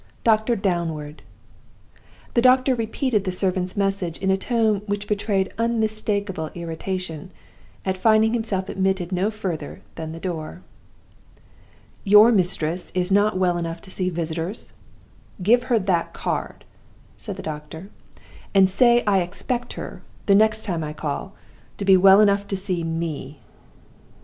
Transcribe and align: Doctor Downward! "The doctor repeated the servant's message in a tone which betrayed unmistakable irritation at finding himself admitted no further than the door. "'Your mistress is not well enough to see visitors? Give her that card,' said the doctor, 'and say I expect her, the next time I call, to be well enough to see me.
Doctor 0.23 0.55
Downward! 0.55 1.21
"The 2.33 2.41
doctor 2.41 2.73
repeated 2.73 3.23
the 3.23 3.31
servant's 3.31 3.77
message 3.77 4.17
in 4.17 4.31
a 4.31 4.35
tone 4.35 4.81
which 4.87 5.07
betrayed 5.07 5.53
unmistakable 5.59 6.49
irritation 6.55 7.29
at 7.85 7.99
finding 7.99 8.33
himself 8.33 8.67
admitted 8.67 9.11
no 9.11 9.29
further 9.29 9.81
than 9.93 10.11
the 10.11 10.19
door. 10.19 10.63
"'Your 12.03 12.31
mistress 12.31 12.89
is 12.95 13.11
not 13.11 13.37
well 13.37 13.59
enough 13.59 13.79
to 13.81 13.91
see 13.91 14.09
visitors? 14.09 14.73
Give 15.43 15.61
her 15.65 15.77
that 15.77 16.13
card,' 16.13 16.65
said 17.15 17.35
the 17.37 17.43
doctor, 17.43 17.91
'and 18.55 18.67
say 18.67 19.03
I 19.05 19.19
expect 19.19 19.73
her, 19.73 20.01
the 20.25 20.33
next 20.33 20.63
time 20.65 20.83
I 20.83 20.93
call, 20.93 21.35
to 21.77 21.85
be 21.85 21.95
well 21.95 22.21
enough 22.21 22.47
to 22.47 22.57
see 22.57 22.83
me. 22.83 23.37